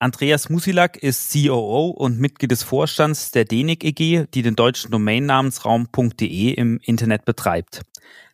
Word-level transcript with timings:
Andreas 0.00 0.48
Musilak 0.48 0.96
ist 0.96 1.32
COO 1.32 1.88
und 1.88 2.20
Mitglied 2.20 2.52
des 2.52 2.62
Vorstands 2.62 3.32
der 3.32 3.44
DENIC 3.44 3.82
EG, 3.82 4.26
die 4.32 4.42
den 4.42 4.54
deutschen 4.54 4.92
Domainnamensraum.de 4.92 6.52
im 6.52 6.78
Internet 6.84 7.24
betreibt. 7.24 7.82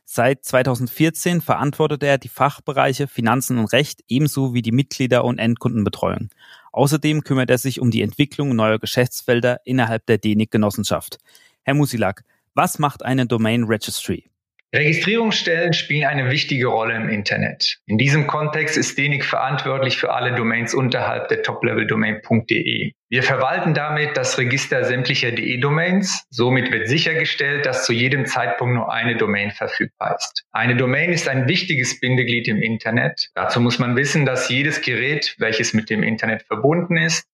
Seit 0.05 0.45
2014 0.45 1.41
verantwortet 1.41 2.03
er 2.03 2.19
die 2.19 2.29
Fachbereiche 2.29 3.09
Finanzen 3.09 3.57
und 3.57 3.73
Recht 3.73 4.03
ebenso 4.09 4.53
wie 4.53 4.61
die 4.61 4.73
Mitglieder- 4.73 5.25
und 5.25 5.39
Endkundenbetreuung. 5.39 6.29
Außerdem 6.73 7.23
kümmert 7.23 7.49
er 7.49 7.57
sich 7.57 7.81
um 7.81 7.91
die 7.91 8.03
Entwicklung 8.03 8.55
neuer 8.55 8.79
Geschäftsfelder 8.79 9.61
innerhalb 9.65 10.05
der 10.05 10.19
DENIC-Genossenschaft. 10.19 11.19
Herr 11.63 11.73
Musilak, 11.73 12.25
was 12.53 12.79
macht 12.79 13.03
eine 13.03 13.25
Domain 13.27 13.65
Registry? 13.65 14.29
Registrierungsstellen 14.75 15.73
spielen 15.73 16.05
eine 16.05 16.33
wichtige 16.33 16.67
Rolle 16.67 16.97
im 16.97 17.09
Internet. 17.09 17.79
In 17.87 17.97
diesem 17.97 18.27
Kontext 18.27 18.77
ist 18.77 18.99
DENIC 18.99 19.25
verantwortlich 19.25 19.99
für 19.99 20.13
alle 20.13 20.35
Domains 20.35 20.75
unterhalb 20.75 21.29
der 21.29 21.45
Top-Level-Domain.de. 21.45 22.91
Wir 23.09 23.23
verwalten 23.23 23.75
damit 23.75 24.17
das 24.17 24.37
Register 24.37 24.83
sämtlicher 24.83 25.31
DE-Domains. 25.31 26.25
Somit 26.31 26.73
wird 26.73 26.89
sichergestellt, 26.89 27.67
dass 27.67 27.87
zu 27.87 27.93
jedem 27.93 28.27
Zeitpunkt 28.27 28.75
nur 28.75 28.93
eine 28.93 29.17
Domain 29.17 29.53
verfügbar 29.53 30.17
ist. 30.19 30.43
Eine 30.51 30.75
Domain 30.75 31.13
ist 31.13 31.29
ein 31.29 31.47
wichtiges 31.47 32.01
Bindeglied 32.01 32.49
im 32.49 32.61
Internet. 32.61 33.31
Dazu 33.37 33.61
muss 33.61 33.79
man 33.79 33.95
wissen, 33.95 34.27
dass 34.27 34.49
jedes 34.49 34.81
Gerät, 34.81 35.37
welches 35.39 35.73
mit 35.73 35.89
dem 35.89 36.03
Internet 36.03 36.43
verbunden 36.49 36.97
ist, 36.97 37.25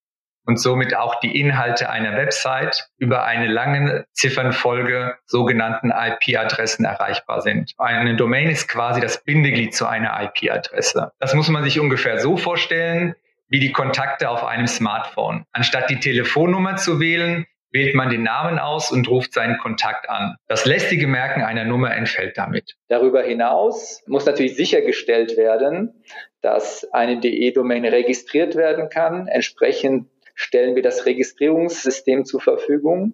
und 0.47 0.59
somit 0.61 0.97
auch 0.97 1.21
die 1.21 1.39
Inhalte 1.39 1.91
einer 1.91 2.17
Website 2.17 2.89
über 2.99 3.25
eine 3.25 3.47
lange 3.47 4.07
Ziffernfolge 4.13 5.17
sogenannten 5.27 5.91
IP-Adressen 5.91 6.85
erreichbar 6.85 7.43
sind. 7.43 7.73
Eine 7.79 8.17
Domain 8.17 8.49
ist 8.49 8.69
quasi 8.69 9.01
das 9.01 9.23
Bindeglied 9.23 9.75
zu 9.75 9.87
einer 9.87 10.21
IP-Adresse. 10.23 11.13
Das 11.19 11.35
muss 11.35 11.49
man 11.49 11.65
sich 11.65 11.79
ungefähr 11.79 12.19
so 12.19 12.37
vorstellen 12.37 13.15
wie 13.49 13.61
die 13.61 13.73
Kontakte 13.73 14.31
auf 14.31 14.45
einem 14.45 14.67
Smartphone. 14.67 15.45
Anstatt 15.53 15.91
die 15.91 15.99
Telefonnummer 15.99 16.77
zu 16.77 17.01
wählen, 17.01 17.47
wählt 17.73 17.95
man 17.95 18.11
den 18.11 18.23
Namen 18.23 18.59
aus 18.59 18.91
und 18.91 19.09
ruft 19.09 19.33
seinen 19.33 19.59
Kontakt 19.59 20.09
an. 20.09 20.37
Das 20.49 20.67
lästige 20.67 21.07
Merken 21.07 21.43
einer 21.43 21.65
Nummer 21.65 21.95
entfällt 21.95 22.37
damit. 22.37 22.77
Darüber 22.89 23.23
hinaus 23.23 24.03
muss 24.07 24.27
natürlich 24.27 24.57
sichergestellt 24.57 25.37
werden, 25.37 26.03
dass 26.43 26.87
eine 26.93 27.21
DE-Domain 27.21 27.85
registriert 27.85 28.57
werden 28.57 28.89
kann, 28.89 29.29
entsprechend 29.29 30.09
stellen 30.41 30.75
wir 30.75 30.83
das 30.83 31.05
Registrierungssystem 31.05 32.25
zur 32.25 32.41
Verfügung. 32.41 33.13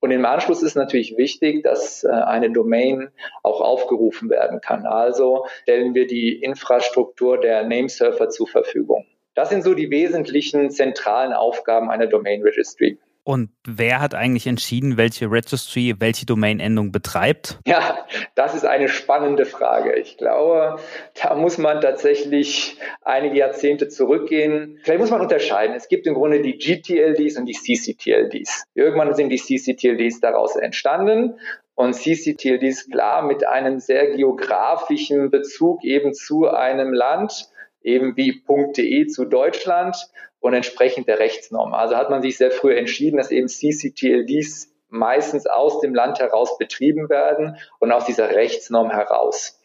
Und 0.00 0.10
im 0.10 0.24
Anschluss 0.24 0.64
ist 0.64 0.74
natürlich 0.74 1.16
wichtig, 1.16 1.62
dass 1.62 2.02
äh, 2.02 2.08
eine 2.08 2.50
Domain 2.50 3.10
auch 3.44 3.60
aufgerufen 3.60 4.30
werden 4.30 4.60
kann. 4.60 4.84
Also 4.84 5.46
stellen 5.62 5.94
wir 5.94 6.08
die 6.08 6.42
Infrastruktur 6.42 7.38
der 7.38 7.62
Namesurfer 7.62 8.30
zur 8.30 8.48
Verfügung. 8.48 9.06
Das 9.34 9.50
sind 9.50 9.62
so 9.62 9.74
die 9.74 9.90
wesentlichen 9.90 10.70
zentralen 10.70 11.32
Aufgaben 11.32 11.88
einer 11.88 12.08
Domain 12.08 12.42
Registry. 12.42 12.98
Und 13.26 13.50
wer 13.66 14.00
hat 14.00 14.14
eigentlich 14.14 14.46
entschieden, 14.46 14.96
welche 14.96 15.28
Registry 15.28 15.96
welche 15.98 16.26
Domain-Endung 16.26 16.92
betreibt? 16.92 17.58
Ja, 17.66 18.06
das 18.36 18.54
ist 18.54 18.64
eine 18.64 18.88
spannende 18.88 19.46
Frage. 19.46 19.96
Ich 19.96 20.16
glaube, 20.16 20.78
da 21.20 21.34
muss 21.34 21.58
man 21.58 21.80
tatsächlich 21.80 22.78
einige 23.02 23.36
Jahrzehnte 23.36 23.88
zurückgehen. 23.88 24.78
Vielleicht 24.84 25.00
muss 25.00 25.10
man 25.10 25.22
unterscheiden. 25.22 25.74
Es 25.74 25.88
gibt 25.88 26.06
im 26.06 26.14
Grunde 26.14 26.40
die 26.40 26.56
GTLDs 26.56 27.36
und 27.36 27.46
die 27.46 27.54
CCTLDs. 27.54 28.66
Irgendwann 28.74 29.12
sind 29.16 29.30
die 29.30 29.38
CCTLDs 29.38 30.20
daraus 30.20 30.54
entstanden 30.54 31.34
und 31.74 31.94
CCTLDs 31.94 32.90
klar 32.92 33.22
mit 33.22 33.44
einem 33.44 33.80
sehr 33.80 34.06
geografischen 34.14 35.32
Bezug 35.32 35.82
eben 35.82 36.14
zu 36.14 36.48
einem 36.48 36.92
Land, 36.92 37.50
eben 37.86 38.16
wie 38.16 38.42
.de 38.76 39.06
zu 39.06 39.24
Deutschland 39.24 39.96
und 40.40 40.52
entsprechend 40.52 41.08
der 41.08 41.20
Rechtsnorm. 41.20 41.72
Also 41.72 41.96
hat 41.96 42.10
man 42.10 42.20
sich 42.20 42.36
sehr 42.36 42.50
früh 42.50 42.74
entschieden, 42.74 43.16
dass 43.16 43.30
eben 43.30 43.48
CCTLDs 43.48 44.72
meistens 44.88 45.46
aus 45.46 45.80
dem 45.80 45.94
Land 45.94 46.18
heraus 46.18 46.58
betrieben 46.58 47.08
werden 47.08 47.56
und 47.78 47.92
aus 47.92 48.04
dieser 48.04 48.34
Rechtsnorm 48.34 48.90
heraus. 48.90 49.60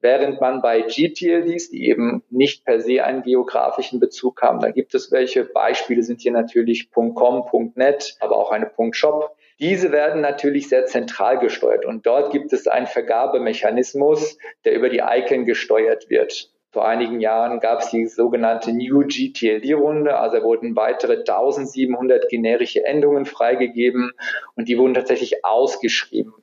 Während 0.00 0.38
man 0.42 0.60
bei 0.60 0.82
GTLDs, 0.82 1.70
die 1.70 1.88
eben 1.88 2.22
nicht 2.28 2.66
per 2.66 2.80
se 2.80 3.02
einen 3.02 3.22
geografischen 3.22 4.00
Bezug 4.00 4.42
haben, 4.42 4.60
da 4.60 4.70
gibt 4.70 4.94
es 4.94 5.10
welche. 5.10 5.44
Beispiele 5.44 6.02
sind 6.02 6.20
hier 6.20 6.32
natürlich 6.32 6.90
.com, 6.90 7.72
.net, 7.74 8.16
aber 8.20 8.36
auch 8.36 8.50
eine 8.50 8.70
.shop. 8.90 9.34
Diese 9.58 9.92
werden 9.92 10.20
natürlich 10.20 10.68
sehr 10.68 10.84
zentral 10.84 11.38
gesteuert 11.38 11.86
und 11.86 12.04
dort 12.04 12.32
gibt 12.32 12.52
es 12.52 12.66
einen 12.66 12.86
Vergabemechanismus, 12.86 14.36
der 14.66 14.74
über 14.74 14.90
die 14.90 15.00
Icon 15.02 15.46
gesteuert 15.46 16.10
wird. 16.10 16.50
Vor 16.74 16.88
einigen 16.88 17.20
Jahren 17.20 17.60
gab 17.60 17.82
es 17.82 17.90
die 17.90 18.04
sogenannte 18.06 18.72
New 18.72 19.06
GTLD-Runde, 19.06 20.18
also 20.18 20.42
wurden 20.42 20.74
weitere 20.74 21.18
1700 21.18 22.28
generische 22.28 22.84
Endungen 22.84 23.26
freigegeben 23.26 24.10
und 24.56 24.68
die 24.68 24.76
wurden 24.76 24.92
tatsächlich 24.92 25.44
ausgeschrieben. 25.44 26.34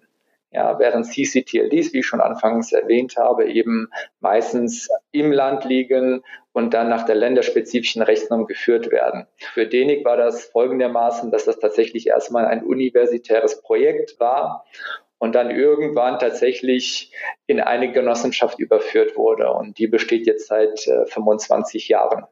Ja, 0.50 0.80
während 0.80 1.06
CCTLDs, 1.06 1.92
wie 1.92 2.00
ich 2.00 2.06
schon 2.06 2.22
anfangs 2.22 2.72
erwähnt 2.72 3.18
habe, 3.18 3.52
eben 3.52 3.90
meistens 4.22 4.88
im 5.12 5.34
Land 5.34 5.66
liegen 5.66 6.24
und 6.54 6.74
dann 6.74 6.88
nach 6.88 7.06
der 7.06 7.16
länderspezifischen 7.16 8.02
Rechtsnorm 8.02 8.46
geführt 8.46 8.90
werden. 8.90 9.28
Für 9.36 9.68
DENIC 9.68 10.06
war 10.06 10.16
das 10.16 10.46
folgendermaßen, 10.46 11.32
dass 11.32 11.44
das 11.44 11.60
tatsächlich 11.60 12.08
erstmal 12.08 12.46
ein 12.46 12.64
universitäres 12.64 13.62
Projekt 13.62 14.18
war 14.22 14.64
und 15.22 15.36
dann 15.36 15.52
irgendwann 15.52 16.18
tatsächlich 16.18 17.12
in 17.46 17.60
eine 17.60 17.92
Genossenschaft 17.92 18.58
überführt 18.58 19.16
wurde. 19.16 19.52
Und 19.52 19.78
die 19.78 19.86
besteht 19.86 20.26
jetzt 20.26 20.48
seit 20.48 20.88
äh, 20.88 21.06
25 21.06 21.90
Jahren. 21.90 22.26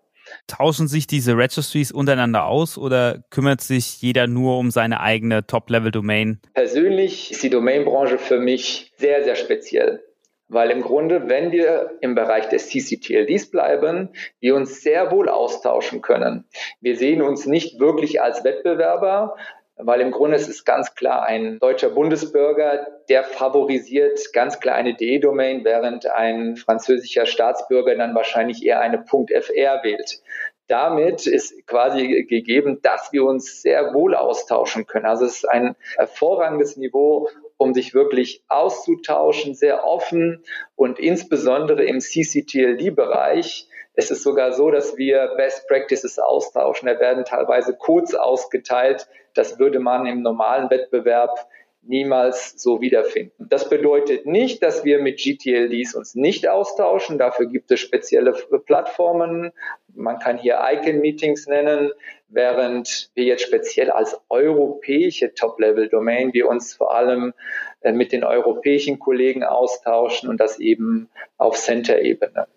Tauschen 0.48 0.88
sich 0.88 1.06
diese 1.06 1.38
Registries 1.38 1.92
untereinander 1.92 2.46
aus 2.46 2.80
oder 2.80 3.24
kümmert 3.30 3.62
sich 3.62 4.02
jeder 4.02 4.26
nur 4.26 4.58
um 4.58 4.72
seine 4.72 5.02
eigene 5.02 5.46
Top-Level-Domain? 5.46 6.40
Persönlich 6.56 7.32
ist 7.32 7.44
die 7.44 7.52
Domainbranche 7.52 8.18
für 8.18 8.40
mich 8.40 8.92
sehr, 8.98 9.24
sehr 9.24 9.36
speziell. 9.36 10.04
Weil 10.48 10.72
im 10.72 10.82
Grunde, 10.82 11.30
wenn 11.30 11.52
wir 11.52 11.92
im 12.02 12.16
Bereich 12.16 12.50
des 12.50 12.70
CCTLDs 12.70 13.52
bleiben, 13.52 14.10
wir 14.40 14.56
uns 14.56 14.82
sehr 14.82 15.12
wohl 15.12 15.30
austauschen 15.30 16.02
können. 16.02 16.46
Wir 16.82 16.98
sehen 16.98 17.22
uns 17.22 17.46
nicht 17.46 17.80
wirklich 17.80 18.20
als 18.20 18.44
Wettbewerber, 18.44 19.36
weil 19.82 20.02
im 20.02 20.12
Grunde 20.12 20.36
es 20.36 20.48
ist 20.50 20.66
ganz 20.66 20.94
klar 20.94 21.24
ein 21.24 21.58
deutscher 21.60 21.90
Bundesbürger, 21.90 22.88
der 23.08 23.24
favorisiert 23.24 24.20
ganz 24.34 24.60
klar 24.60 24.76
eine 24.76 24.94
DE-Domain, 24.94 25.64
während 25.64 26.06
ein 26.06 26.58
französischer 26.58 27.26
Staatsbürger 27.26 27.96
dann 27.96 28.14
wahrscheinlich 28.14 28.66
eher 28.66 28.82
eine 28.82 29.06
.fr 29.06 29.84
wählt. 29.84 30.22
Damit 30.68 31.26
ist 31.26 31.66
quasi 31.66 32.26
gegeben, 32.26 32.80
dass 32.84 33.12
wir 33.12 33.24
uns 33.24 33.62
sehr 33.62 33.94
wohl 33.94 34.16
austauschen 34.16 34.86
können. 34.86 35.06
Also 35.06 35.26
es 35.26 35.38
ist 35.38 35.50
ein 35.50 35.76
hervorragendes 35.96 36.78
Niveau, 36.78 37.30
um 37.58 37.74
sich 37.74 37.94
wirklich 37.94 38.44
auszutauschen, 38.50 39.56
sehr 39.56 39.86
offen 39.86 40.44
und 40.76 41.00
insbesondere 41.00 41.86
im 41.86 42.02
CCTLD-Bereich 42.02 43.69
es 44.00 44.12
ist 44.12 44.24
sogar 44.24 44.54
so, 44.54 44.72
dass 44.72 44.98
wir 44.98 45.34
Best 45.36 45.68
Practices 45.68 46.20
austauschen. 46.20 46.88
Da 46.88 46.98
werden 47.02 47.26
teilweise 47.26 47.76
Codes 47.76 48.16
ausgeteilt. 48.16 49.10
Das 49.34 49.60
würde 49.60 49.80
man 49.80 50.06
im 50.06 50.22
normalen 50.22 50.70
Wettbewerb 50.70 51.50
niemals 51.82 52.54
so 52.56 52.80
wiederfinden. 52.80 53.48
Das 53.50 53.68
bedeutet 53.68 54.26
nicht, 54.26 54.64
dass 54.64 54.86
wir 54.86 55.02
mit 55.02 55.20
GTLDs 55.20 55.96
uns 55.96 56.16
nicht 56.16 56.48
austauschen. 56.48 57.18
Dafür 57.18 57.48
gibt 57.48 57.72
es 57.72 57.82
spezielle 57.82 58.32
Plattformen. 58.66 59.52
Man 59.94 60.20
kann 60.20 60.38
hier 60.38 60.60
Icon-Meetings 60.64 61.48
nennen, 61.48 61.92
während 62.30 63.12
wir 63.16 63.26
jetzt 63.26 63.44
speziell 63.44 63.92
als 63.92 64.18
europäische 64.30 65.34
Top-Level-Domain 65.34 66.34
wir 66.34 66.48
uns 66.48 66.74
vor 66.74 66.96
allem 66.96 67.34
äh, 67.82 67.92
mit 67.92 68.14
den 68.14 68.24
europäischen 68.24 68.98
Kollegen 68.98 69.44
austauschen 69.44 70.30
und 70.30 70.40
das 70.40 70.58
eben 70.58 71.10
auf 71.38 71.58
Center-Ebene. 71.58 72.48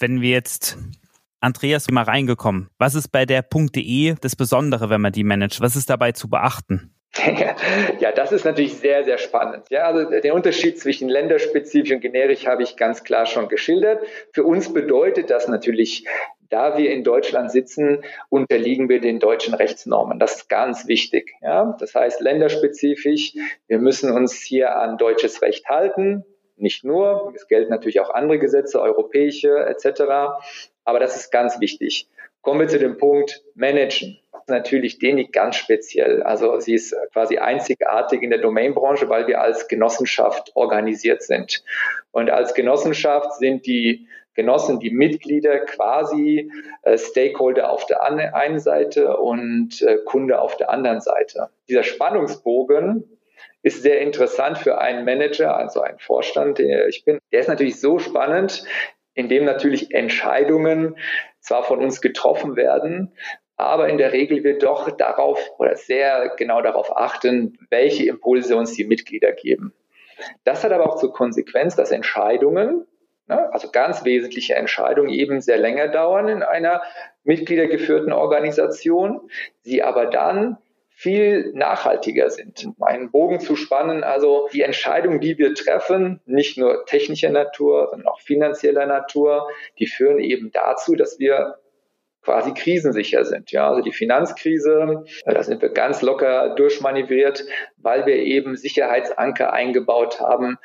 Wenn 0.00 0.22
wir 0.22 0.30
jetzt 0.30 0.78
Andreas, 1.40 1.88
mal 1.90 2.04
reingekommen. 2.04 2.68
Was 2.78 2.94
ist 2.94 3.08
bei 3.08 3.24
der 3.24 3.42
.de 3.42 4.14
das 4.20 4.36
Besondere, 4.36 4.90
wenn 4.90 5.00
man 5.00 5.12
die 5.12 5.24
managt? 5.24 5.60
Was 5.60 5.76
ist 5.76 5.88
dabei 5.88 6.12
zu 6.12 6.28
beachten? 6.28 6.94
Ja, 7.98 8.12
das 8.12 8.32
ist 8.32 8.44
natürlich 8.44 8.78
sehr, 8.78 9.04
sehr 9.04 9.18
spannend. 9.18 9.64
Ja, 9.68 9.84
also 9.84 10.08
den 10.08 10.32
Unterschied 10.32 10.78
zwischen 10.78 11.08
länderspezifisch 11.08 11.92
und 11.92 12.00
generisch 12.00 12.46
habe 12.46 12.62
ich 12.62 12.76
ganz 12.76 13.04
klar 13.04 13.26
schon 13.26 13.48
geschildert. 13.48 14.06
Für 14.32 14.44
uns 14.44 14.72
bedeutet 14.72 15.28
das 15.28 15.48
natürlich, 15.48 16.06
da 16.48 16.78
wir 16.78 16.90
in 16.90 17.04
Deutschland 17.04 17.50
sitzen, 17.50 18.02
unterliegen 18.30 18.88
wir 18.88 19.00
den 19.00 19.18
deutschen 19.18 19.54
Rechtsnormen. 19.54 20.18
Das 20.18 20.36
ist 20.36 20.48
ganz 20.48 20.86
wichtig. 20.86 21.34
Ja, 21.42 21.76
das 21.78 21.94
heißt 21.94 22.20
länderspezifisch. 22.20 23.34
Wir 23.66 23.78
müssen 23.78 24.12
uns 24.12 24.34
hier 24.34 24.76
an 24.76 24.96
deutsches 24.96 25.42
Recht 25.42 25.68
halten 25.68 26.24
nicht 26.60 26.84
nur, 26.84 27.32
es 27.34 27.48
gelten 27.48 27.70
natürlich 27.70 28.00
auch 28.00 28.10
andere 28.10 28.38
Gesetze, 28.38 28.80
europäische 28.80 29.66
etc. 29.66 30.02
Aber 30.84 31.00
das 31.00 31.16
ist 31.16 31.30
ganz 31.30 31.60
wichtig. 31.60 32.08
Kommen 32.42 32.60
wir 32.60 32.68
zu 32.68 32.78
dem 32.78 32.96
Punkt 32.96 33.42
Managen. 33.54 34.18
Natürlich 34.46 34.98
DENIC 34.98 35.32
ganz 35.32 35.56
speziell. 35.56 36.22
Also 36.22 36.58
sie 36.58 36.74
ist 36.74 36.96
quasi 37.12 37.38
einzigartig 37.38 38.22
in 38.22 38.30
der 38.30 38.40
Domainbranche, 38.40 39.08
weil 39.08 39.26
wir 39.26 39.40
als 39.40 39.68
Genossenschaft 39.68 40.50
organisiert 40.54 41.22
sind. 41.22 41.62
Und 42.10 42.30
als 42.30 42.54
Genossenschaft 42.54 43.34
sind 43.34 43.66
die 43.66 44.08
Genossen, 44.34 44.80
die 44.80 44.90
Mitglieder 44.90 45.58
quasi 45.60 46.50
äh, 46.82 46.96
Stakeholder 46.96 47.70
auf 47.70 47.86
der 47.86 48.02
einen 48.02 48.58
Seite 48.58 49.16
und 49.16 49.82
äh, 49.82 49.98
Kunde 50.06 50.40
auf 50.40 50.56
der 50.56 50.70
anderen 50.70 51.00
Seite. 51.00 51.50
Dieser 51.68 51.82
Spannungsbogen 51.82 53.19
ist 53.62 53.82
sehr 53.82 54.00
interessant 54.00 54.58
für 54.58 54.78
einen 54.78 55.04
Manager, 55.04 55.56
also 55.56 55.80
einen 55.80 55.98
Vorstand, 55.98 56.58
der 56.58 56.88
ich 56.88 57.04
bin. 57.04 57.18
Der 57.32 57.40
ist 57.40 57.48
natürlich 57.48 57.80
so 57.80 57.98
spannend, 57.98 58.64
indem 59.14 59.44
natürlich 59.44 59.92
Entscheidungen 59.92 60.96
zwar 61.40 61.62
von 61.62 61.82
uns 61.82 62.00
getroffen 62.00 62.56
werden, 62.56 63.12
aber 63.56 63.88
in 63.88 63.98
der 63.98 64.12
Regel 64.12 64.42
wir 64.42 64.58
doch 64.58 64.90
darauf 64.90 65.38
oder 65.58 65.76
sehr 65.76 66.32
genau 66.36 66.62
darauf 66.62 66.96
achten, 66.96 67.58
welche 67.68 68.06
Impulse 68.06 68.56
uns 68.56 68.72
die 68.72 68.84
Mitglieder 68.84 69.32
geben. 69.32 69.74
Das 70.44 70.64
hat 70.64 70.72
aber 70.72 70.88
auch 70.88 70.96
zur 70.96 71.12
Konsequenz, 71.12 71.76
dass 71.76 71.90
Entscheidungen, 71.90 72.86
ne, 73.26 73.52
also 73.52 73.70
ganz 73.70 74.04
wesentliche 74.04 74.54
Entscheidungen 74.54 75.10
eben 75.10 75.40
sehr 75.40 75.58
länger 75.58 75.88
dauern 75.88 76.28
in 76.28 76.42
einer 76.42 76.82
mitgliedergeführten 77.24 78.12
Organisation, 78.12 79.28
sie 79.62 79.82
aber 79.82 80.06
dann 80.06 80.56
viel 81.00 81.52
nachhaltiger 81.54 82.28
sind. 82.28 82.66
Um 82.66 82.82
einen 82.82 83.10
Bogen 83.10 83.40
zu 83.40 83.56
spannen, 83.56 84.04
also 84.04 84.50
die 84.52 84.60
Entscheidungen, 84.60 85.18
die 85.18 85.38
wir 85.38 85.54
treffen, 85.54 86.20
nicht 86.26 86.58
nur 86.58 86.84
technischer 86.84 87.30
Natur, 87.30 87.88
sondern 87.88 88.06
auch 88.06 88.20
finanzieller 88.20 88.84
Natur, 88.84 89.48
die 89.78 89.86
führen 89.86 90.18
eben 90.18 90.52
dazu, 90.52 90.94
dass 90.96 91.18
wir 91.18 91.56
quasi 92.20 92.52
krisensicher 92.52 93.24
sind. 93.24 93.50
Ja, 93.50 93.70
also 93.70 93.80
die 93.80 93.92
Finanzkrise, 93.92 95.06
äh, 95.24 95.32
da 95.32 95.42
sind 95.42 95.62
wir 95.62 95.70
ganz 95.70 96.02
locker 96.02 96.54
durchmanövriert, 96.54 97.46
weil 97.78 98.04
wir 98.04 98.16
eben 98.16 98.56
Sicherheitsanker 98.56 99.54
eingebaut 99.54 100.20
haben 100.20 100.58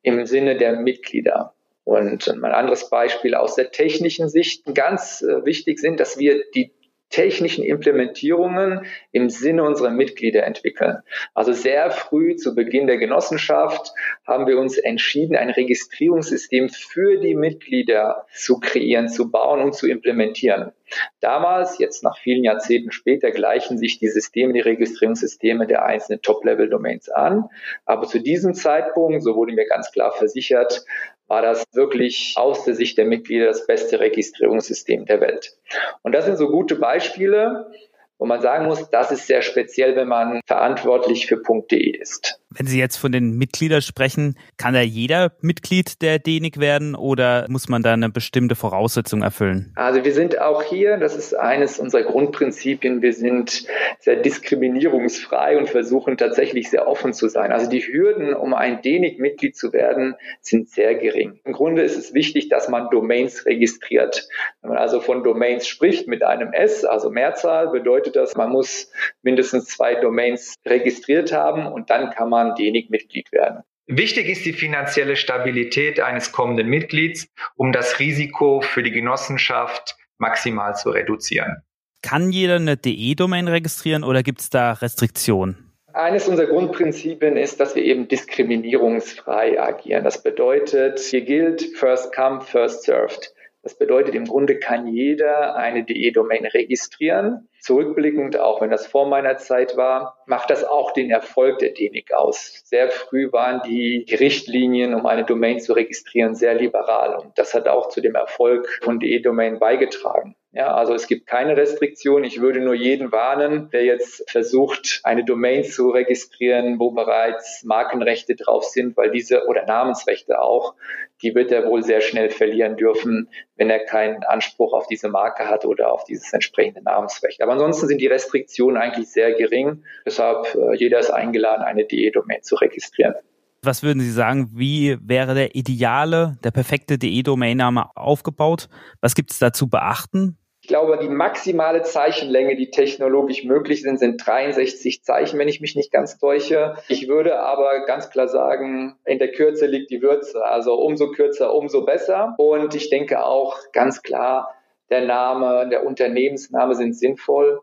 im 0.00 0.24
Sinne 0.24 0.56
der 0.56 0.76
Mitglieder. 0.76 1.52
Und 1.84 2.28
ein 2.28 2.44
anderes 2.46 2.88
Beispiel 2.88 3.34
aus 3.34 3.56
der 3.56 3.72
technischen 3.72 4.30
Sicht 4.30 4.64
ganz 4.74 5.20
äh, 5.20 5.44
wichtig 5.44 5.80
sind, 5.80 6.00
dass 6.00 6.18
wir 6.18 6.44
die 6.54 6.72
technischen 7.12 7.62
Implementierungen 7.62 8.86
im 9.12 9.30
Sinne 9.30 9.62
unserer 9.62 9.90
Mitglieder 9.90 10.44
entwickeln. 10.44 10.98
Also 11.34 11.52
sehr 11.52 11.90
früh 11.90 12.34
zu 12.36 12.54
Beginn 12.54 12.88
der 12.88 12.98
Genossenschaft 12.98 13.92
haben 14.26 14.46
wir 14.46 14.58
uns 14.58 14.78
entschieden, 14.78 15.36
ein 15.36 15.50
Registrierungssystem 15.50 16.70
für 16.70 17.20
die 17.20 17.36
Mitglieder 17.36 18.26
zu 18.34 18.58
kreieren, 18.58 19.08
zu 19.08 19.30
bauen 19.30 19.60
und 19.60 19.74
zu 19.74 19.86
implementieren. 19.88 20.72
Damals, 21.20 21.78
jetzt 21.78 22.02
nach 22.02 22.18
vielen 22.18 22.44
Jahrzehnten 22.44 22.92
später, 22.92 23.30
gleichen 23.30 23.78
sich 23.78 23.98
die 23.98 24.08
Systeme, 24.08 24.52
die 24.52 24.60
Registrierungssysteme 24.60 25.66
der 25.66 25.84
einzelnen 25.84 26.20
Top-Level-Domains 26.20 27.08
an. 27.08 27.48
Aber 27.84 28.06
zu 28.06 28.18
diesem 28.20 28.54
Zeitpunkt, 28.54 29.22
so 29.22 29.34
wurde 29.34 29.52
mir 29.52 29.66
ganz 29.66 29.90
klar 29.92 30.12
versichert, 30.12 30.84
war 31.32 31.40
das 31.40 31.64
wirklich 31.72 32.34
aus 32.36 32.66
der 32.66 32.74
Sicht 32.74 32.98
der 32.98 33.06
Mitglieder 33.06 33.46
das 33.46 33.66
beste 33.66 33.98
Registrierungssystem 34.00 35.06
der 35.06 35.22
Welt. 35.22 35.56
Und 36.02 36.12
das 36.12 36.26
sind 36.26 36.36
so 36.36 36.50
gute 36.50 36.76
Beispiele, 36.76 37.72
wo 38.18 38.26
man 38.26 38.42
sagen 38.42 38.66
muss, 38.66 38.90
das 38.90 39.10
ist 39.12 39.26
sehr 39.26 39.40
speziell, 39.40 39.96
wenn 39.96 40.08
man 40.08 40.42
verantwortlich 40.46 41.26
für 41.26 41.42
.de 41.70 41.98
ist. 41.98 42.41
Wenn 42.56 42.66
Sie 42.66 42.78
jetzt 42.78 42.96
von 42.96 43.12
den 43.12 43.36
Mitgliedern 43.36 43.82
sprechen, 43.82 44.36
kann 44.56 44.74
da 44.74 44.80
jeder 44.80 45.32
Mitglied 45.40 46.02
der 46.02 46.18
DENIC 46.18 46.58
werden 46.58 46.94
oder 46.94 47.46
muss 47.48 47.68
man 47.68 47.82
da 47.82 47.92
eine 47.92 48.10
bestimmte 48.10 48.54
Voraussetzung 48.54 49.22
erfüllen? 49.22 49.72
Also 49.76 50.04
wir 50.04 50.12
sind 50.12 50.40
auch 50.40 50.62
hier, 50.62 50.96
das 50.98 51.16
ist 51.16 51.34
eines 51.34 51.78
unserer 51.78 52.02
Grundprinzipien, 52.02 53.02
wir 53.02 53.12
sind 53.12 53.64
sehr 54.00 54.16
diskriminierungsfrei 54.16 55.56
und 55.58 55.68
versuchen 55.68 56.16
tatsächlich 56.16 56.70
sehr 56.70 56.86
offen 56.86 57.12
zu 57.12 57.28
sein. 57.28 57.52
Also 57.52 57.68
die 57.68 57.80
Hürden, 57.80 58.34
um 58.34 58.54
ein 58.54 58.82
DENIC-Mitglied 58.82 59.56
zu 59.56 59.72
werden, 59.72 60.14
sind 60.40 60.68
sehr 60.68 60.94
gering. 60.94 61.40
Im 61.44 61.52
Grunde 61.52 61.82
ist 61.82 61.96
es 61.96 62.14
wichtig, 62.14 62.48
dass 62.48 62.68
man 62.68 62.90
Domains 62.90 63.46
registriert. 63.46 64.28
Wenn 64.60 64.70
man 64.70 64.78
also 64.78 65.00
von 65.00 65.22
Domains 65.22 65.66
spricht 65.66 66.08
mit 66.08 66.22
einem 66.22 66.52
S, 66.52 66.84
also 66.84 67.10
Mehrzahl, 67.10 67.68
bedeutet 67.68 68.16
das, 68.16 68.36
man 68.36 68.50
muss 68.50 68.90
mindestens 69.22 69.66
zwei 69.66 69.94
Domains 69.94 70.54
registriert 70.66 71.32
haben 71.32 71.66
und 71.66 71.90
dann 71.90 72.10
kann 72.10 72.28
man 72.28 72.41
man 72.42 72.54
DENIC-Mitglied 72.54 73.32
werden. 73.32 73.62
Wichtig 73.86 74.28
ist 74.28 74.44
die 74.44 74.52
finanzielle 74.52 75.16
Stabilität 75.16 76.00
eines 76.00 76.32
kommenden 76.32 76.68
Mitglieds, 76.68 77.28
um 77.56 77.72
das 77.72 77.98
Risiko 77.98 78.60
für 78.60 78.82
die 78.82 78.92
Genossenschaft 78.92 79.96
maximal 80.18 80.76
zu 80.76 80.90
reduzieren. 80.90 81.62
Kann 82.02 82.30
jeder 82.30 82.56
eine 82.56 82.76
DE-Domain 82.76 83.48
registrieren 83.48 84.04
oder 84.04 84.22
gibt 84.22 84.40
es 84.40 84.50
da 84.50 84.72
Restriktionen? 84.72 85.72
Eines 85.92 86.26
unserer 86.26 86.46
Grundprinzipien 86.46 87.36
ist, 87.36 87.60
dass 87.60 87.74
wir 87.74 87.82
eben 87.82 88.08
diskriminierungsfrei 88.08 89.60
agieren. 89.60 90.04
Das 90.04 90.22
bedeutet, 90.22 90.98
hier 91.00 91.20
gilt 91.20 91.76
First 91.76 92.14
Come, 92.14 92.40
First 92.40 92.84
Served. 92.84 93.34
Das 93.62 93.76
bedeutet, 93.76 94.14
im 94.14 94.24
Grunde 94.24 94.58
kann 94.58 94.86
jeder 94.86 95.54
eine 95.54 95.84
DE-Domain 95.84 96.46
registrieren. 96.46 97.48
Zurückblickend, 97.62 98.40
auch 98.40 98.60
wenn 98.60 98.70
das 98.70 98.88
vor 98.88 99.06
meiner 99.06 99.36
Zeit 99.36 99.76
war, 99.76 100.18
macht 100.26 100.50
das 100.50 100.64
auch 100.64 100.90
den 100.90 101.12
Erfolg 101.12 101.58
der 101.60 101.70
DENIC 101.70 102.12
aus. 102.12 102.60
Sehr 102.64 102.90
früh 102.90 103.30
waren 103.30 103.62
die 103.64 104.04
Richtlinien, 104.10 104.94
um 104.94 105.06
eine 105.06 105.24
Domain 105.24 105.60
zu 105.60 105.72
registrieren, 105.72 106.34
sehr 106.34 106.54
liberal. 106.54 107.14
Und 107.14 107.38
das 107.38 107.54
hat 107.54 107.68
auch 107.68 107.88
zu 107.88 108.00
dem 108.00 108.16
Erfolg 108.16 108.68
von 108.82 108.98
DE-Domain 108.98 109.60
beigetragen. 109.60 110.34
Ja, 110.54 110.74
also 110.74 110.92
es 110.92 111.06
gibt 111.06 111.26
keine 111.26 111.56
Restriktion. 111.56 112.24
Ich 112.24 112.42
würde 112.42 112.60
nur 112.60 112.74
jeden 112.74 113.10
warnen, 113.10 113.70
der 113.70 113.86
jetzt 113.86 114.30
versucht, 114.30 115.00
eine 115.02 115.24
Domain 115.24 115.64
zu 115.64 115.88
registrieren, 115.88 116.78
wo 116.78 116.90
bereits 116.90 117.64
Markenrechte 117.64 118.36
drauf 118.36 118.64
sind, 118.64 118.94
weil 118.98 119.10
diese 119.10 119.46
oder 119.46 119.64
Namensrechte 119.64 120.42
auch, 120.42 120.74
die 121.22 121.34
wird 121.34 121.52
er 121.52 121.66
wohl 121.66 121.82
sehr 121.82 122.02
schnell 122.02 122.28
verlieren 122.28 122.76
dürfen, 122.76 123.30
wenn 123.56 123.70
er 123.70 123.78
keinen 123.78 124.24
Anspruch 124.24 124.74
auf 124.74 124.86
diese 124.88 125.08
Marke 125.08 125.48
hat 125.48 125.64
oder 125.64 125.90
auf 125.90 126.04
dieses 126.04 126.30
entsprechende 126.34 126.82
Namensrecht. 126.82 127.40
Aber 127.40 127.52
ansonsten 127.52 127.88
sind 127.88 128.02
die 128.02 128.06
Restriktionen 128.08 128.76
eigentlich 128.76 129.08
sehr 129.08 129.32
gering. 129.32 129.84
Deshalb 130.04 130.54
äh, 130.54 130.76
jeder 130.76 130.98
ist 130.98 131.10
eingeladen, 131.10 131.62
eine 131.62 131.86
DE-Domain 131.86 132.42
zu 132.42 132.56
registrieren. 132.56 133.14
Was 133.62 133.82
würden 133.82 134.00
Sie 134.00 134.10
sagen, 134.10 134.50
wie 134.52 134.98
wäre 135.00 135.34
der 135.34 135.54
ideale, 135.54 136.36
der 136.44 136.50
perfekte 136.50 136.98
DE-Domain-Name 136.98 137.96
aufgebaut? 137.96 138.68
Was 139.00 139.14
gibt 139.14 139.30
es 139.30 139.38
da 139.38 139.52
zu 139.52 139.70
beachten? 139.70 140.36
Ich 140.62 140.68
glaube, 140.68 140.96
die 140.96 141.08
maximale 141.08 141.82
Zeichenlänge, 141.82 142.54
die 142.54 142.70
technologisch 142.70 143.42
möglich 143.42 143.82
sind, 143.82 143.98
sind 143.98 144.24
63 144.24 145.02
Zeichen, 145.02 145.36
wenn 145.40 145.48
ich 145.48 145.60
mich 145.60 145.74
nicht 145.74 145.90
ganz 145.90 146.18
täusche. 146.18 146.76
Ich 146.86 147.08
würde 147.08 147.40
aber 147.40 147.84
ganz 147.84 148.10
klar 148.10 148.28
sagen, 148.28 148.94
in 149.04 149.18
der 149.18 149.32
Kürze 149.32 149.66
liegt 149.66 149.90
die 149.90 150.02
Würze. 150.02 150.44
Also 150.44 150.74
umso 150.74 151.10
kürzer, 151.10 151.52
umso 151.52 151.84
besser. 151.84 152.36
Und 152.38 152.76
ich 152.76 152.90
denke 152.90 153.24
auch 153.24 153.58
ganz 153.72 154.02
klar, 154.02 154.54
der 154.88 155.04
Name, 155.04 155.68
der 155.68 155.84
Unternehmensname 155.84 156.76
sind 156.76 156.96
sinnvoll. 156.96 157.60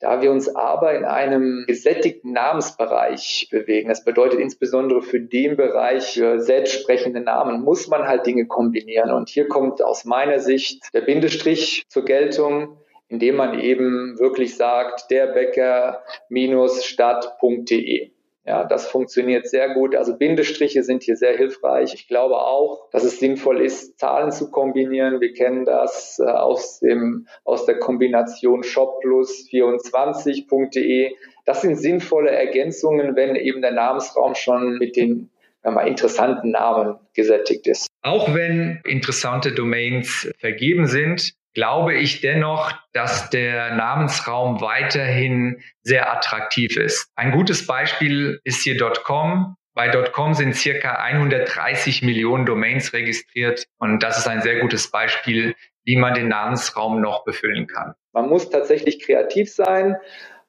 Da 0.00 0.20
wir 0.22 0.32
uns 0.32 0.56
aber 0.56 0.94
in 0.94 1.04
einem 1.04 1.66
gesättigten 1.66 2.32
Namensbereich 2.32 3.48
bewegen, 3.50 3.90
das 3.90 4.02
bedeutet 4.02 4.40
insbesondere 4.40 5.02
für 5.02 5.20
den 5.20 5.58
Bereich 5.58 6.14
für 6.14 6.40
selbstsprechende 6.40 7.20
Namen, 7.20 7.62
muss 7.62 7.88
man 7.88 8.08
halt 8.08 8.24
Dinge 8.24 8.46
kombinieren. 8.46 9.10
Und 9.10 9.28
hier 9.28 9.46
kommt 9.46 9.82
aus 9.82 10.06
meiner 10.06 10.40
Sicht 10.40 10.94
der 10.94 11.02
Bindestrich 11.02 11.84
zur 11.88 12.06
Geltung, 12.06 12.78
indem 13.08 13.36
man 13.36 13.60
eben 13.60 14.18
wirklich 14.18 14.56
sagt, 14.56 15.10
der 15.10 15.26
Bäcker-stadt.de. 15.26 18.12
Ja, 18.46 18.64
das 18.64 18.88
funktioniert 18.88 19.46
sehr 19.46 19.74
gut. 19.74 19.94
Also 19.94 20.16
Bindestriche 20.16 20.82
sind 20.82 21.02
hier 21.02 21.16
sehr 21.16 21.36
hilfreich. 21.36 21.92
Ich 21.92 22.08
glaube 22.08 22.36
auch, 22.36 22.88
dass 22.90 23.04
es 23.04 23.20
sinnvoll 23.20 23.60
ist, 23.60 23.98
Zahlen 23.98 24.32
zu 24.32 24.50
kombinieren. 24.50 25.20
Wir 25.20 25.34
kennen 25.34 25.66
das 25.66 26.18
äh, 26.18 26.24
aus, 26.24 26.80
dem, 26.80 27.26
aus 27.44 27.66
der 27.66 27.78
Kombination 27.78 28.62
shopplus24.de. 28.62 31.10
Das 31.44 31.60
sind 31.60 31.76
sinnvolle 31.76 32.30
Ergänzungen, 32.30 33.14
wenn 33.14 33.36
eben 33.36 33.60
der 33.60 33.72
Namensraum 33.72 34.34
schon 34.34 34.78
mit 34.78 34.96
den 34.96 35.28
mal, 35.62 35.86
interessanten 35.86 36.50
Namen 36.50 36.96
gesättigt 37.14 37.66
ist. 37.66 37.88
Auch 38.02 38.34
wenn 38.34 38.80
interessante 38.86 39.52
Domains 39.52 40.30
vergeben 40.38 40.86
sind, 40.86 41.34
glaube 41.54 41.94
ich 41.94 42.20
dennoch, 42.20 42.72
dass 42.92 43.30
der 43.30 43.74
Namensraum 43.74 44.60
weiterhin 44.60 45.62
sehr 45.82 46.12
attraktiv 46.12 46.76
ist. 46.76 47.10
Ein 47.16 47.32
gutes 47.32 47.66
Beispiel 47.66 48.40
ist 48.44 48.62
hier 48.62 48.78
.com. 49.04 49.56
Bei 49.74 49.88
.com 49.88 50.34
sind 50.34 50.54
circa 50.54 50.94
130 50.94 52.02
Millionen 52.02 52.44
Domains 52.44 52.92
registriert 52.92 53.66
und 53.78 54.02
das 54.02 54.18
ist 54.18 54.28
ein 54.28 54.42
sehr 54.42 54.60
gutes 54.60 54.90
Beispiel, 54.90 55.54
wie 55.84 55.96
man 55.96 56.14
den 56.14 56.28
Namensraum 56.28 57.00
noch 57.00 57.24
befüllen 57.24 57.66
kann. 57.66 57.94
Man 58.12 58.28
muss 58.28 58.50
tatsächlich 58.50 59.00
kreativ 59.00 59.52
sein 59.52 59.96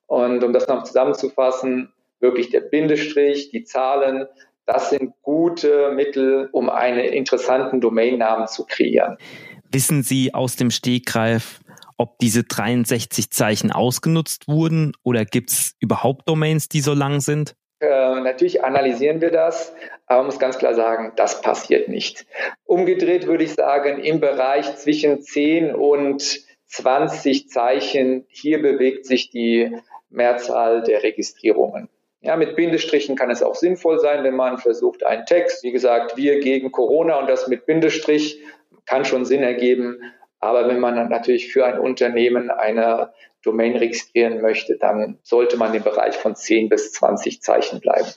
und 0.07 0.43
um 0.43 0.53
das 0.53 0.67
noch 0.67 0.83
zusammenzufassen, 0.83 1.93
wirklich 2.19 2.49
der 2.49 2.61
Bindestrich, 2.61 3.49
die 3.49 3.63
Zahlen, 3.63 4.25
das 4.65 4.89
sind 4.89 5.13
gute 5.21 5.91
Mittel, 5.91 6.49
um 6.51 6.69
einen 6.69 6.99
interessanten 6.99 7.81
Domainnamen 7.81 8.47
zu 8.47 8.65
kreieren. 8.65 9.17
Wissen 9.73 10.03
Sie 10.03 10.33
aus 10.33 10.57
dem 10.57 10.69
Stegreif, 10.69 11.61
ob 11.97 12.19
diese 12.19 12.43
63 12.43 13.31
Zeichen 13.31 13.71
ausgenutzt 13.71 14.49
wurden 14.49 14.91
oder 15.03 15.23
gibt 15.23 15.51
es 15.51 15.75
überhaupt 15.79 16.27
Domains, 16.27 16.67
die 16.67 16.81
so 16.81 16.93
lang 16.93 17.21
sind? 17.21 17.55
Äh, 17.79 18.19
natürlich 18.19 18.65
analysieren 18.65 19.21
wir 19.21 19.31
das, 19.31 19.73
aber 20.07 20.19
man 20.19 20.25
muss 20.25 20.39
ganz 20.39 20.57
klar 20.57 20.75
sagen, 20.75 21.13
das 21.15 21.41
passiert 21.41 21.87
nicht. 21.87 22.25
Umgedreht 22.65 23.27
würde 23.27 23.45
ich 23.45 23.53
sagen, 23.53 24.03
im 24.03 24.19
Bereich 24.19 24.75
zwischen 24.75 25.21
10 25.21 25.73
und 25.73 26.41
20 26.67 27.47
Zeichen, 27.49 28.25
hier 28.27 28.61
bewegt 28.61 29.05
sich 29.05 29.29
die 29.29 29.71
Mehrzahl 30.09 30.83
der 30.83 31.03
Registrierungen. 31.03 31.87
Ja, 32.19 32.35
mit 32.35 32.57
Bindestrichen 32.57 33.15
kann 33.15 33.31
es 33.31 33.41
auch 33.41 33.55
sinnvoll 33.55 33.99
sein, 33.99 34.23
wenn 34.23 34.35
man 34.35 34.57
versucht, 34.57 35.05
einen 35.05 35.25
Text, 35.25 35.63
wie 35.63 35.71
gesagt, 35.71 36.17
wir 36.17 36.39
gegen 36.41 36.71
Corona 36.71 37.19
und 37.19 37.27
das 37.27 37.47
mit 37.47 37.65
Bindestrich 37.65 38.39
kann 38.85 39.05
schon 39.05 39.25
Sinn 39.25 39.43
ergeben. 39.43 39.99
Aber 40.39 40.67
wenn 40.67 40.79
man 40.79 40.95
natürlich 41.09 41.51
für 41.51 41.65
ein 41.65 41.79
Unternehmen 41.79 42.49
eine 42.49 43.11
Domain 43.43 43.75
registrieren 43.75 44.41
möchte, 44.41 44.77
dann 44.77 45.19
sollte 45.23 45.57
man 45.57 45.73
im 45.73 45.83
Bereich 45.83 46.15
von 46.15 46.35
10 46.35 46.69
bis 46.69 46.91
20 46.93 47.41
Zeichen 47.41 47.79
bleiben. 47.79 48.07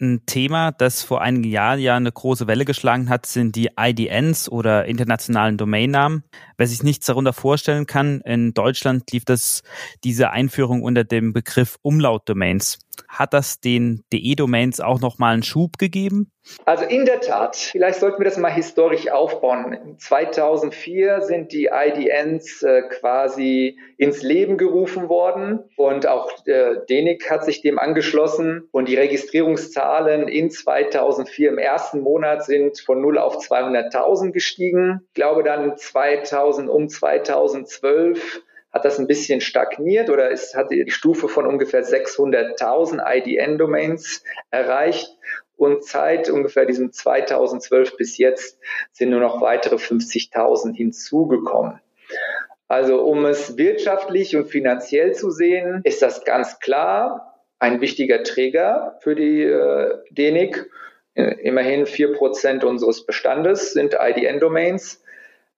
Ein 0.00 0.22
Thema, 0.26 0.72
das 0.72 1.04
vor 1.04 1.20
einigen 1.20 1.48
Jahren 1.48 1.78
ja 1.78 1.94
eine 1.94 2.10
große 2.10 2.48
Welle 2.48 2.64
geschlagen 2.64 3.08
hat, 3.08 3.24
sind 3.24 3.54
die 3.54 3.70
IDNs 3.78 4.50
oder 4.50 4.86
internationalen 4.86 5.56
Domainnamen. 5.56 6.24
Wer 6.56 6.66
sich 6.66 6.82
nichts 6.82 7.06
darunter 7.06 7.32
vorstellen 7.32 7.86
kann, 7.86 8.20
in 8.22 8.52
Deutschland 8.52 9.12
lief 9.12 9.24
das 9.24 9.62
diese 10.02 10.30
Einführung 10.30 10.82
unter 10.82 11.04
dem 11.04 11.32
Begriff 11.32 11.78
Umlautdomains. 11.82 12.80
Hat 13.08 13.34
das 13.34 13.60
den 13.60 14.04
DE-Domains 14.12 14.80
auch 14.80 15.00
nochmal 15.00 15.34
einen 15.34 15.42
Schub 15.42 15.78
gegeben? 15.78 16.30
Also 16.64 16.84
in 16.84 17.04
der 17.04 17.20
Tat, 17.20 17.56
vielleicht 17.56 18.00
sollten 18.00 18.18
wir 18.18 18.24
das 18.24 18.36
mal 18.36 18.52
historisch 18.52 19.08
aufbauen. 19.08 19.96
2004 19.98 21.22
sind 21.22 21.52
die 21.52 21.70
IDNs 21.72 22.62
äh, 22.62 22.82
quasi 22.88 23.78
ins 23.96 24.22
Leben 24.22 24.58
gerufen 24.58 25.08
worden 25.08 25.60
und 25.76 26.08
auch 26.08 26.30
äh, 26.46 26.76
DENIC 26.88 27.30
hat 27.30 27.44
sich 27.44 27.62
dem 27.62 27.78
angeschlossen 27.78 28.68
und 28.72 28.88
die 28.88 28.96
Registrierungszahlen 28.96 30.26
in 30.26 30.50
2004 30.50 31.50
im 31.50 31.58
ersten 31.58 32.00
Monat 32.00 32.44
sind 32.44 32.80
von 32.80 33.00
0 33.00 33.18
auf 33.18 33.38
200.000 33.38 34.32
gestiegen. 34.32 35.02
Ich 35.08 35.14
glaube 35.14 35.44
dann 35.44 35.76
2000 35.76 36.68
um 36.68 36.88
2012 36.88 38.42
hat 38.72 38.84
das 38.84 38.98
ein 38.98 39.06
bisschen 39.06 39.40
stagniert 39.40 40.08
oder 40.08 40.30
es 40.30 40.54
hat 40.54 40.70
die 40.70 40.90
Stufe 40.90 41.28
von 41.28 41.46
ungefähr 41.46 41.84
600.000 41.84 43.02
IDN-Domains 43.04 44.24
erreicht. 44.50 45.16
Und 45.56 45.84
seit 45.84 46.28
ungefähr 46.30 46.64
diesem 46.64 46.92
2012 46.92 47.96
bis 47.96 48.18
jetzt 48.18 48.58
sind 48.90 49.10
nur 49.10 49.20
noch 49.20 49.40
weitere 49.42 49.76
50.000 49.76 50.74
hinzugekommen. 50.74 51.80
Also 52.66 53.02
um 53.02 53.26
es 53.26 53.58
wirtschaftlich 53.58 54.34
und 54.34 54.46
finanziell 54.46 55.12
zu 55.12 55.30
sehen, 55.30 55.82
ist 55.84 56.00
das 56.00 56.24
ganz 56.24 56.58
klar 56.58 57.38
ein 57.58 57.80
wichtiger 57.80 58.22
Träger 58.24 58.96
für 59.00 59.14
die 59.14 59.42
äh, 59.42 59.98
DENIC. 60.10 60.70
Immerhin 61.14 61.84
vier 61.84 62.14
Prozent 62.14 62.64
unseres 62.64 63.04
Bestandes 63.04 63.74
sind 63.74 63.94
IDN-Domains. 64.00 65.02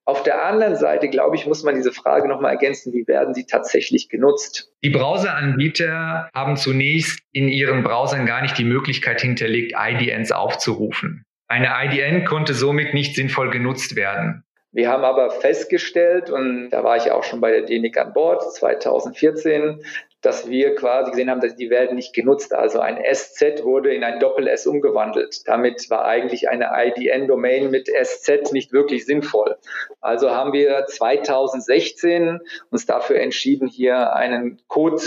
Auf 0.06 0.22
der 0.22 0.44
anderen 0.44 0.76
Seite, 0.76 1.08
glaube 1.08 1.36
ich, 1.36 1.46
muss 1.46 1.62
man 1.62 1.76
diese 1.76 1.92
Frage 1.92 2.28
nochmal 2.28 2.52
ergänzen, 2.52 2.92
wie 2.92 3.08
werden 3.08 3.32
sie 3.32 3.46
tatsächlich 3.46 4.10
genutzt? 4.10 4.70
Die 4.82 4.90
Browseranbieter 4.90 6.28
haben 6.34 6.56
zunächst 6.56 7.20
in 7.32 7.48
ihren 7.48 7.82
Browsern 7.82 8.26
gar 8.26 8.42
nicht 8.42 8.58
die 8.58 8.64
Möglichkeit 8.64 9.22
hinterlegt, 9.22 9.72
IDNs 9.78 10.30
aufzurufen. 10.30 11.24
Eine 11.48 11.70
IDN 11.84 12.24
konnte 12.24 12.52
somit 12.52 12.92
nicht 12.92 13.16
sinnvoll 13.16 13.50
genutzt 13.50 13.96
werden. 13.96 14.44
Wir 14.72 14.88
haben 14.88 15.04
aber 15.04 15.30
festgestellt, 15.30 16.30
und 16.30 16.70
da 16.70 16.82
war 16.82 16.96
ich 16.96 17.10
auch 17.12 17.22
schon 17.22 17.40
bei 17.40 17.52
der 17.52 17.62
DENIC 17.62 17.96
an 17.96 18.12
Bord 18.12 18.42
2014, 18.54 19.80
dass 20.24 20.48
wir 20.48 20.74
quasi 20.74 21.10
gesehen 21.10 21.30
haben, 21.30 21.40
dass 21.40 21.54
die 21.54 21.70
werden 21.70 21.96
nicht 21.96 22.14
genutzt. 22.14 22.54
Also 22.54 22.80
ein 22.80 22.98
SZ 23.12 23.62
wurde 23.62 23.94
in 23.94 24.04
ein 24.04 24.20
Doppel-S 24.20 24.66
umgewandelt. 24.66 25.46
Damit 25.46 25.90
war 25.90 26.04
eigentlich 26.04 26.48
eine 26.48 26.70
IDN-Domain 26.74 27.70
mit 27.70 27.88
SZ 27.88 28.52
nicht 28.52 28.72
wirklich 28.72 29.04
sinnvoll. 29.04 29.56
Also 30.00 30.30
haben 30.30 30.52
wir 30.52 30.86
2016 30.86 32.40
uns 32.70 32.86
dafür 32.86 33.20
entschieden, 33.20 33.68
hier 33.68 34.14
einen 34.14 34.62
Code 34.66 35.02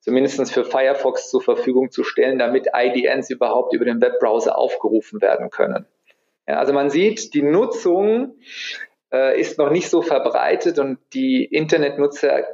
zumindest 0.00 0.52
für 0.52 0.64
Firefox 0.64 1.30
zur 1.30 1.42
Verfügung 1.42 1.90
zu 1.90 2.04
stellen, 2.04 2.38
damit 2.38 2.68
IDNs 2.74 3.30
überhaupt 3.30 3.74
über 3.74 3.84
den 3.84 4.00
Webbrowser 4.00 4.58
aufgerufen 4.58 5.20
werden 5.20 5.50
können. 5.50 5.86
Ja, 6.46 6.58
also 6.58 6.72
man 6.72 6.90
sieht, 6.90 7.34
die 7.34 7.42
Nutzung 7.42 8.36
äh, 9.12 9.40
ist 9.40 9.58
noch 9.58 9.70
nicht 9.70 9.88
so 9.88 10.02
verbreitet 10.02 10.78
und 10.78 10.98
die 11.14 11.44
Internetnutzer 11.44 12.44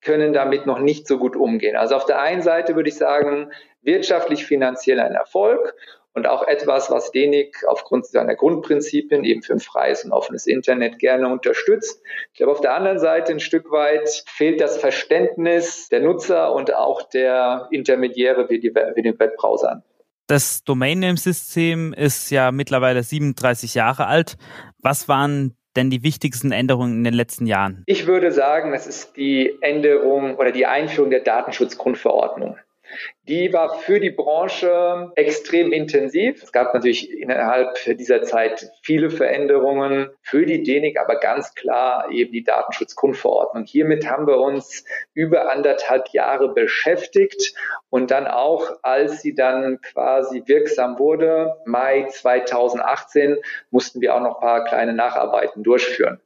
können 0.00 0.32
damit 0.32 0.66
noch 0.66 0.78
nicht 0.78 1.06
so 1.06 1.18
gut 1.18 1.36
umgehen. 1.36 1.76
Also 1.76 1.96
auf 1.96 2.04
der 2.04 2.20
einen 2.20 2.42
Seite 2.42 2.76
würde 2.76 2.88
ich 2.88 2.96
sagen, 2.96 3.50
wirtschaftlich, 3.82 4.44
finanziell 4.44 5.00
ein 5.00 5.12
Erfolg 5.12 5.74
und 6.16 6.26
auch 6.26 6.46
etwas, 6.46 6.90
was 6.90 7.10
DENIC 7.12 7.64
aufgrund 7.68 8.06
seiner 8.06 8.34
Grundprinzipien 8.34 9.22
eben 9.24 9.42
für 9.42 9.52
ein 9.52 9.60
freies 9.60 10.04
und 10.04 10.12
offenes 10.12 10.46
Internet 10.46 10.98
gerne 10.98 11.28
unterstützt. 11.28 12.02
Ich 12.32 12.38
glaube, 12.38 12.52
auf 12.52 12.62
der 12.62 12.74
anderen 12.74 12.98
Seite 12.98 13.32
ein 13.32 13.40
Stück 13.40 13.70
weit 13.70 14.24
fehlt 14.26 14.60
das 14.62 14.78
Verständnis 14.78 15.88
der 15.90 16.00
Nutzer 16.00 16.54
und 16.54 16.74
auch 16.74 17.02
der 17.02 17.68
Intermediäre 17.70 18.48
wie, 18.48 18.60
die, 18.60 18.74
wie 18.74 19.02
den 19.02 19.18
Webbrowsern. 19.18 19.82
Das 20.26 20.64
Domain-Name-System 20.64 21.92
ist 21.92 22.30
ja 22.30 22.50
mittlerweile 22.50 23.02
37 23.02 23.74
Jahre 23.74 24.06
alt. 24.06 24.36
Was 24.80 25.08
waren 25.08 25.56
denn 25.76 25.90
die 25.90 26.02
wichtigsten 26.02 26.52
Änderungen 26.52 26.98
in 26.98 27.04
den 27.04 27.14
letzten 27.14 27.46
Jahren? 27.46 27.82
Ich 27.86 28.06
würde 28.06 28.32
sagen, 28.32 28.72
das 28.72 28.86
ist 28.86 29.16
die 29.16 29.58
Änderung 29.60 30.36
oder 30.36 30.52
die 30.52 30.66
Einführung 30.66 31.10
der 31.10 31.20
Datenschutzgrundverordnung. 31.20 32.56
Die 33.28 33.52
war 33.52 33.78
für 33.80 33.98
die 33.98 34.10
Branche 34.10 35.10
extrem 35.16 35.72
intensiv. 35.72 36.42
Es 36.42 36.52
gab 36.52 36.72
natürlich 36.74 37.10
innerhalb 37.10 37.76
dieser 37.98 38.22
Zeit 38.22 38.70
viele 38.82 39.10
Veränderungen 39.10 40.10
für 40.22 40.46
die 40.46 40.62
DENIC, 40.62 40.98
aber 40.98 41.18
ganz 41.18 41.54
klar 41.54 42.10
eben 42.10 42.32
die 42.32 42.44
Datenschutzgrundverordnung. 42.44 43.64
Hiermit 43.64 44.08
haben 44.08 44.26
wir 44.26 44.38
uns 44.38 44.84
über 45.14 45.50
anderthalb 45.50 46.08
Jahre 46.10 46.54
beschäftigt 46.54 47.54
und 47.90 48.10
dann 48.10 48.26
auch, 48.26 48.70
als 48.82 49.22
sie 49.22 49.34
dann 49.34 49.80
quasi 49.80 50.42
wirksam 50.46 50.98
wurde, 50.98 51.56
Mai 51.64 52.06
2018, 52.08 53.38
mussten 53.70 54.00
wir 54.00 54.14
auch 54.14 54.20
noch 54.20 54.36
ein 54.36 54.40
paar 54.40 54.64
kleine 54.64 54.92
Nacharbeiten 54.92 55.62
durchführen. 55.62 56.20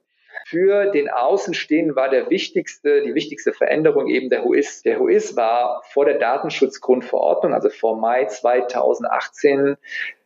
Für 0.50 0.87
den 0.87 1.09
Außenstehenden 1.09 1.95
war 1.95 2.09
der 2.09 2.28
wichtigste, 2.28 3.02
die 3.02 3.14
wichtigste 3.14 3.52
Veränderung 3.52 4.09
eben 4.09 4.30
der 4.30 4.45
HUIS. 4.45 4.83
Der 4.83 4.99
HUIS 4.99 5.37
war 5.37 5.80
vor 5.92 6.07
der 6.07 6.19
Datenschutzgrundverordnung, 6.19 7.54
also 7.54 7.71
vor 7.71 7.97
Mai 7.97 8.25
2018, 8.25 9.76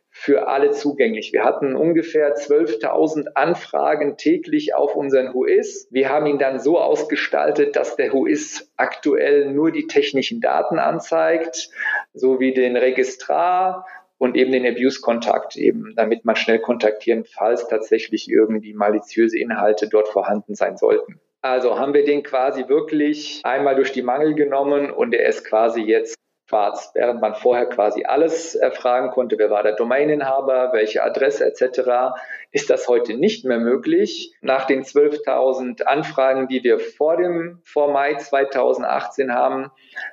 für 0.09 0.47
alle 0.47 0.71
zugänglich. 0.71 1.31
Wir 1.31 1.43
hatten 1.43 1.75
ungefähr 1.75 2.35
12.000 2.35 3.33
Anfragen 3.35 4.17
täglich 4.17 4.73
auf 4.73 4.95
unseren 4.95 5.31
HUIS. 5.31 5.89
Wir 5.91 6.09
haben 6.09 6.25
ihn 6.25 6.39
dann 6.39 6.57
so 6.57 6.79
ausgestaltet, 6.79 7.75
dass 7.75 7.95
der 7.95 8.11
HUIS 8.11 8.71
aktuell 8.77 9.51
nur 9.51 9.71
die 9.71 9.85
technischen 9.85 10.41
Daten 10.41 10.79
anzeigt, 10.79 11.69
sowie 12.15 12.51
den 12.51 12.77
Registrar, 12.77 13.85
und 14.25 14.35
eben 14.35 14.51
den 14.51 14.65
Abuse-Kontakt 14.65 15.55
eben, 15.55 15.93
damit 15.95 16.25
man 16.25 16.35
schnell 16.35 16.57
kontaktieren, 16.57 17.25
falls 17.25 17.67
tatsächlich 17.67 18.27
irgendwie 18.27 18.73
maliziöse 18.73 19.37
Inhalte 19.37 19.87
dort 19.87 20.07
vorhanden 20.07 20.55
sein 20.55 20.77
sollten. 20.77 21.19
Also 21.43 21.77
haben 21.77 21.93
wir 21.93 22.03
den 22.05 22.23
quasi 22.23 22.67
wirklich 22.67 23.41
einmal 23.43 23.75
durch 23.75 23.91
die 23.91 24.01
Mangel 24.01 24.33
genommen 24.33 24.89
und 24.89 25.13
er 25.13 25.29
ist 25.29 25.45
quasi 25.45 25.81
jetzt 25.81 26.15
schwarz, 26.47 26.91
während 26.93 27.21
man 27.21 27.35
vorher 27.35 27.65
quasi 27.65 28.05
alles 28.05 28.55
erfragen 28.55 29.09
konnte, 29.09 29.37
wer 29.37 29.49
war 29.49 29.63
der 29.63 29.75
Domaininhaber, 29.75 30.71
welche 30.73 31.03
Adresse 31.03 31.45
etc., 31.45 32.15
ist 32.51 32.69
das 32.69 32.87
heute 32.87 33.15
nicht 33.15 33.43
mehr 33.45 33.57
möglich. 33.57 34.33
Nach 34.41 34.65
den 34.65 34.83
12.000 34.83 35.83
Anfragen, 35.83 36.47
die 36.47 36.63
wir 36.63 36.79
vor 36.79 37.17
dem 37.17 37.59
vor 37.63 37.91
Mai 37.91 38.15
2018 38.15 39.33
haben, 39.33 39.71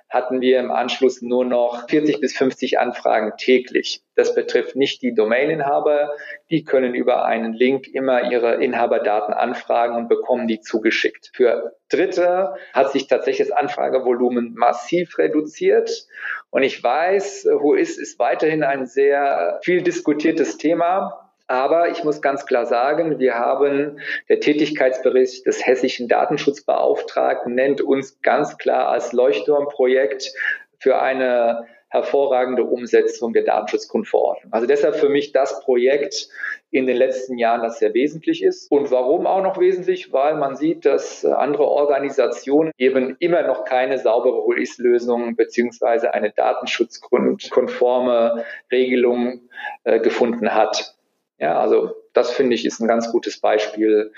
hatten 0.08 0.40
wir 0.40 0.58
im 0.58 0.70
Anschluss 0.70 1.22
nur 1.22 1.44
noch 1.44 1.88
40 1.88 2.20
bis 2.20 2.36
50 2.36 2.78
Anfragen 2.78 3.32
täglich. 3.36 4.02
Das 4.14 4.34
betrifft 4.34 4.76
nicht 4.76 5.02
die 5.02 5.14
Domaininhaber. 5.14 6.14
Die 6.50 6.64
können 6.64 6.94
über 6.94 7.24
einen 7.24 7.54
Link 7.54 7.88
immer 7.88 8.30
ihre 8.30 8.62
Inhaberdaten 8.62 9.32
anfragen 9.32 9.96
und 9.96 10.08
bekommen 10.08 10.46
die 10.48 10.60
zugeschickt. 10.60 11.30
Für 11.34 11.76
Dritte 11.88 12.54
hat 12.74 12.92
sich 12.92 13.06
tatsächlich 13.06 13.48
das 13.48 13.56
Anfragevolumen 13.56 14.54
massiv 14.54 15.18
reduziert. 15.18 16.06
Und 16.50 16.62
ich 16.62 16.82
weiß, 16.82 17.46
Whois 17.52 17.98
ist 17.98 18.18
weiterhin 18.18 18.62
ein 18.62 18.86
sehr 18.86 19.60
viel 19.62 19.82
diskutiertes 19.82 20.58
Thema. 20.58 21.18
Aber 21.48 21.90
ich 21.90 22.04
muss 22.04 22.22
ganz 22.22 22.46
klar 22.46 22.66
sagen, 22.66 23.18
wir 23.18 23.34
haben, 23.34 24.00
der 24.28 24.40
Tätigkeitsbericht 24.40 25.44
des 25.46 25.66
hessischen 25.66 26.08
Datenschutzbeauftragten 26.08 27.54
nennt 27.54 27.80
uns 27.80 28.22
ganz 28.22 28.56
klar 28.56 28.88
als 28.88 29.12
Leuchtturmprojekt 29.12 30.32
für 30.78 31.00
eine 31.00 31.66
hervorragende 31.92 32.64
Umsetzung 32.64 33.32
der 33.34 33.44
Datenschutzgrundverordnung. 33.44 34.50
Also 34.50 34.66
deshalb 34.66 34.96
für 34.96 35.10
mich 35.10 35.32
das 35.32 35.60
Projekt 35.60 36.30
in 36.70 36.86
den 36.86 36.96
letzten 36.96 37.36
Jahren, 37.36 37.60
das 37.60 37.80
sehr 37.80 37.92
wesentlich 37.92 38.42
ist. 38.42 38.72
Und 38.72 38.90
warum 38.90 39.26
auch 39.26 39.42
noch 39.42 39.60
wesentlich? 39.60 40.10
Weil 40.10 40.36
man 40.36 40.56
sieht, 40.56 40.86
dass 40.86 41.22
andere 41.26 41.64
Organisationen 41.64 42.72
eben 42.78 43.16
immer 43.18 43.42
noch 43.42 43.66
keine 43.66 43.98
saubere 43.98 44.42
HOLIS-Lösung 44.42 45.36
beziehungsweise 45.36 46.14
eine 46.14 46.30
datenschutzkonforme 46.30 48.46
Regelung 48.72 49.42
äh, 49.84 50.00
gefunden 50.00 50.54
hat. 50.54 50.94
Ja, 51.38 51.60
also 51.60 51.90
das 52.14 52.30
finde 52.30 52.54
ich 52.54 52.64
ist 52.64 52.80
ein 52.80 52.88
ganz 52.88 53.12
gutes 53.12 53.38
Beispiel, 53.38 54.14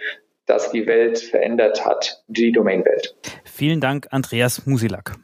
das 0.46 0.70
die 0.70 0.86
Welt 0.86 1.18
verändert 1.18 1.84
hat, 1.84 2.22
die 2.28 2.52
Domainwelt. 2.52 3.16
Vielen 3.44 3.80
Dank, 3.80 4.06
Andreas 4.10 4.64
Musilak. 4.64 5.16